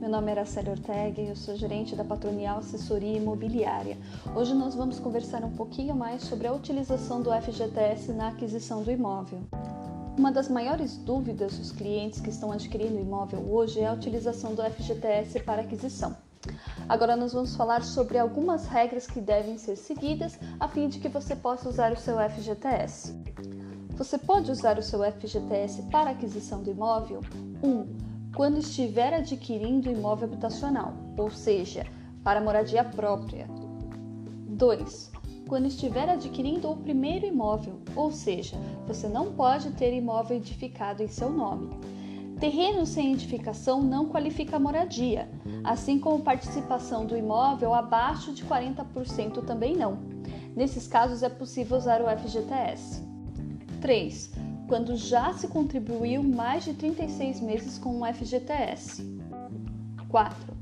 Meu 0.00 0.08
nome 0.08 0.28
é 0.28 0.34
Araceli 0.34 0.70
Ortega 0.70 1.20
e 1.20 1.28
eu 1.28 1.34
sou 1.34 1.56
gerente 1.56 1.96
da 1.96 2.04
Patronial 2.04 2.58
Assessoria 2.58 3.16
Imobiliária. 3.16 3.98
Hoje 4.36 4.54
nós 4.54 4.76
vamos 4.76 5.00
conversar 5.00 5.42
um 5.42 5.50
pouquinho 5.50 5.96
mais 5.96 6.22
sobre 6.22 6.46
a 6.46 6.52
utilização 6.52 7.20
do 7.20 7.32
FGTS 7.32 8.12
na 8.12 8.28
aquisição 8.28 8.84
do 8.84 8.90
imóvel. 8.92 9.40
Uma 10.16 10.30
das 10.30 10.48
maiores 10.48 10.96
dúvidas 10.96 11.58
dos 11.58 11.72
clientes 11.72 12.20
que 12.20 12.30
estão 12.30 12.52
adquirindo 12.52 13.00
imóvel 13.00 13.40
hoje 13.50 13.80
é 13.80 13.88
a 13.88 13.92
utilização 13.94 14.54
do 14.54 14.62
FGTS 14.62 15.40
para 15.40 15.62
aquisição. 15.62 16.16
Agora 16.88 17.16
nós 17.16 17.32
vamos 17.32 17.56
falar 17.56 17.82
sobre 17.82 18.18
algumas 18.18 18.68
regras 18.68 19.08
que 19.08 19.20
devem 19.20 19.58
ser 19.58 19.74
seguidas 19.74 20.38
a 20.60 20.68
fim 20.68 20.88
de 20.88 21.00
que 21.00 21.08
você 21.08 21.34
possa 21.34 21.68
usar 21.68 21.92
o 21.92 21.98
seu 21.98 22.16
FGTS. 22.30 23.12
Você 23.96 24.18
pode 24.18 24.52
usar 24.52 24.78
o 24.78 24.82
seu 24.82 25.00
FGTS 25.02 25.82
para 25.90 26.10
aquisição 26.10 26.62
do 26.62 26.70
imóvel? 26.70 27.22
1. 27.60 27.68
Um, 27.68 28.15
quando 28.36 28.58
estiver 28.58 29.14
adquirindo 29.14 29.90
imóvel 29.90 30.28
habitacional, 30.28 30.92
ou 31.16 31.30
seja, 31.30 31.86
para 32.22 32.38
moradia 32.38 32.84
própria. 32.84 33.48
2. 34.46 35.10
Quando 35.48 35.64
estiver 35.64 36.06
adquirindo 36.10 36.70
o 36.70 36.76
primeiro 36.76 37.24
imóvel, 37.24 37.80
ou 37.96 38.12
seja, 38.12 38.58
você 38.86 39.08
não 39.08 39.32
pode 39.32 39.70
ter 39.70 39.96
imóvel 39.96 40.36
edificado 40.36 41.02
em 41.02 41.08
seu 41.08 41.30
nome. 41.30 41.70
Terreno 42.38 42.84
sem 42.84 43.14
edificação 43.14 43.82
não 43.82 44.04
qualifica 44.04 44.58
moradia, 44.58 45.30
assim 45.64 45.98
como 45.98 46.22
participação 46.22 47.06
do 47.06 47.16
imóvel 47.16 47.72
abaixo 47.72 48.34
de 48.34 48.44
40% 48.44 49.46
também 49.46 49.74
não. 49.74 49.98
Nesses 50.54 50.86
casos 50.86 51.22
é 51.22 51.30
possível 51.30 51.78
usar 51.78 52.02
o 52.02 52.18
FGTS. 52.18 53.02
3 53.80 54.45
quando 54.66 54.96
já 54.96 55.32
se 55.32 55.46
contribuiu 55.48 56.22
mais 56.22 56.64
de 56.64 56.74
36 56.74 57.40
meses 57.40 57.78
com 57.78 58.00
um 58.00 58.04
FGTS. 58.12 59.04
4. 60.08 60.56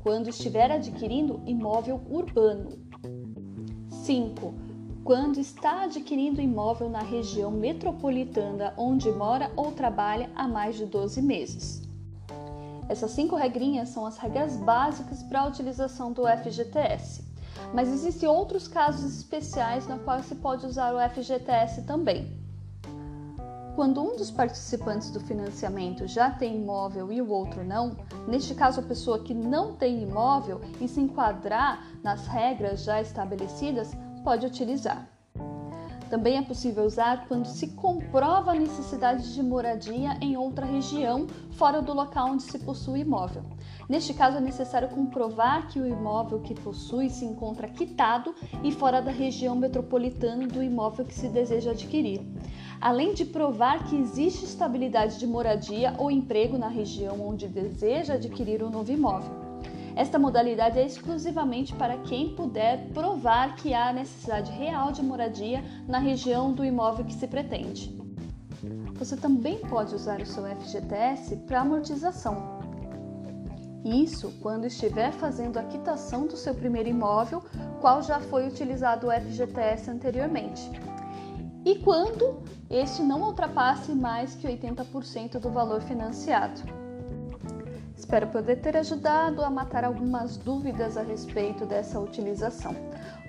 Quando 0.00 0.28
estiver 0.28 0.70
adquirindo 0.70 1.42
imóvel 1.46 2.00
urbano. 2.08 2.78
5. 3.90 4.54
Quando 5.02 5.38
está 5.38 5.82
adquirindo 5.82 6.40
imóvel 6.40 6.88
na 6.88 7.00
região 7.00 7.50
metropolitana 7.50 8.72
onde 8.78 9.10
mora 9.10 9.52
ou 9.56 9.72
trabalha 9.72 10.30
há 10.34 10.48
mais 10.48 10.76
de 10.76 10.86
12 10.86 11.20
meses. 11.20 11.82
Essas 12.88 13.10
cinco 13.10 13.36
regrinhas 13.36 13.90
são 13.90 14.06
as 14.06 14.18
regras 14.18 14.56
básicas 14.56 15.22
para 15.22 15.40
a 15.40 15.46
utilização 15.46 16.12
do 16.12 16.22
FGTS. 16.26 17.24
Mas 17.72 17.88
existem 17.88 18.28
outros 18.28 18.68
casos 18.68 19.16
especiais 19.16 19.86
na 19.86 19.98
qual 19.98 20.22
se 20.22 20.34
pode 20.34 20.66
usar 20.66 20.94
o 20.94 21.10
FGTS 21.10 21.82
também. 21.82 22.43
Quando 23.74 24.00
um 24.00 24.14
dos 24.14 24.30
participantes 24.30 25.10
do 25.10 25.18
financiamento 25.18 26.06
já 26.06 26.30
tem 26.30 26.54
imóvel 26.54 27.12
e 27.12 27.20
o 27.20 27.28
outro 27.28 27.64
não, 27.64 27.96
neste 28.28 28.54
caso 28.54 28.78
a 28.78 28.84
pessoa 28.84 29.18
que 29.18 29.34
não 29.34 29.74
tem 29.74 30.00
imóvel 30.00 30.60
e 30.80 30.86
se 30.86 31.00
enquadrar 31.00 31.84
nas 32.00 32.24
regras 32.28 32.84
já 32.84 33.00
estabelecidas, 33.00 33.90
pode 34.22 34.46
utilizar. 34.46 35.08
Também 36.08 36.36
é 36.36 36.42
possível 36.42 36.84
usar 36.84 37.26
quando 37.26 37.46
se 37.46 37.68
comprova 37.68 38.52
a 38.52 38.54
necessidade 38.54 39.34
de 39.34 39.42
moradia 39.42 40.16
em 40.20 40.36
outra 40.36 40.64
região 40.64 41.26
fora 41.50 41.82
do 41.82 41.92
local 41.92 42.28
onde 42.30 42.44
se 42.44 42.60
possui 42.60 43.00
imóvel. 43.00 43.42
Neste 43.88 44.14
caso, 44.14 44.36
é 44.36 44.40
necessário 44.40 44.88
comprovar 44.90 45.66
que 45.66 45.80
o 45.80 45.86
imóvel 45.86 46.38
que 46.40 46.54
possui 46.54 47.10
se 47.10 47.24
encontra 47.24 47.66
quitado 47.66 48.32
e 48.62 48.70
fora 48.70 49.02
da 49.02 49.10
região 49.10 49.56
metropolitana 49.56 50.46
do 50.46 50.62
imóvel 50.62 51.04
que 51.04 51.14
se 51.14 51.28
deseja 51.28 51.72
adquirir 51.72 52.24
além 52.84 53.14
de 53.14 53.24
provar 53.24 53.84
que 53.84 53.96
existe 53.96 54.44
estabilidade 54.44 55.18
de 55.18 55.26
moradia 55.26 55.94
ou 55.96 56.10
emprego 56.10 56.58
na 56.58 56.68
região 56.68 57.18
onde 57.26 57.48
deseja 57.48 58.12
adquirir 58.12 58.62
um 58.62 58.68
novo 58.68 58.92
imóvel. 58.92 59.32
Esta 59.96 60.18
modalidade 60.18 60.78
é 60.78 60.84
exclusivamente 60.84 61.74
para 61.74 61.96
quem 61.96 62.34
puder 62.34 62.90
provar 62.92 63.56
que 63.56 63.72
há 63.72 63.90
necessidade 63.90 64.52
real 64.52 64.92
de 64.92 65.02
moradia 65.02 65.64
na 65.88 65.98
região 65.98 66.52
do 66.52 66.62
imóvel 66.62 67.06
que 67.06 67.14
se 67.14 67.26
pretende. 67.26 67.98
Você 68.96 69.16
também 69.16 69.60
pode 69.60 69.94
usar 69.94 70.20
o 70.20 70.26
seu 70.26 70.44
FGTS 70.44 71.36
para 71.36 71.62
amortização. 71.62 72.60
Isso 73.82 74.30
quando 74.42 74.66
estiver 74.66 75.10
fazendo 75.12 75.56
a 75.56 75.62
quitação 75.62 76.26
do 76.26 76.36
seu 76.36 76.54
primeiro 76.54 76.90
imóvel, 76.90 77.42
qual 77.80 78.02
já 78.02 78.20
foi 78.20 78.46
utilizado 78.46 79.06
o 79.06 79.10
FGTS 79.10 79.90
anteriormente 79.90 80.70
e 81.64 81.76
quando 81.76 82.42
este 82.70 83.02
não 83.02 83.22
ultrapasse 83.22 83.92
mais 83.92 84.34
que 84.34 84.46
80% 84.46 85.38
do 85.38 85.50
valor 85.50 85.80
financiado. 85.80 86.60
Espero 87.96 88.26
poder 88.26 88.56
ter 88.56 88.76
ajudado 88.76 89.42
a 89.42 89.48
matar 89.48 89.84
algumas 89.84 90.36
dúvidas 90.36 90.96
a 90.96 91.02
respeito 91.02 91.64
dessa 91.64 91.98
utilização. 91.98 92.74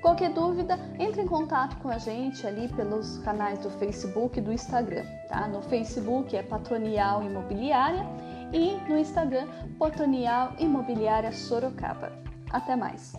Qualquer 0.00 0.32
dúvida, 0.32 0.78
entre 0.98 1.22
em 1.22 1.26
contato 1.26 1.76
com 1.76 1.88
a 1.88 1.98
gente 1.98 2.46
ali 2.46 2.68
pelos 2.68 3.18
canais 3.18 3.58
do 3.60 3.70
Facebook 3.70 4.38
e 4.38 4.42
do 4.42 4.52
Instagram. 4.52 5.04
Tá? 5.28 5.46
No 5.48 5.62
Facebook 5.62 6.36
é 6.36 6.42
Patronial 6.42 7.22
Imobiliária 7.22 8.04
e 8.52 8.76
no 8.88 8.98
Instagram 8.98 9.46
Patronial 9.78 10.52
Imobiliária 10.58 11.32
Sorocaba. 11.32 12.12
Até 12.50 12.76
mais! 12.76 13.14